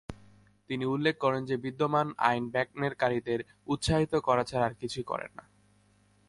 তিনি 0.69 0.85
উল্লেখ 0.85 1.15
করেন 1.17 1.41
যে 1.45 1.55
বিদ্যমান 1.57 2.07
আইন 2.17 2.43
ব্ল্যাকমেলকারীদের 2.49 3.39
উৎসাহিত 3.67 4.13
করা 4.19 4.43
ছাড়া 4.43 4.65
আর 4.65 4.73
কিছুই 4.73 5.03
করে 5.03 5.27
না। 5.35 5.43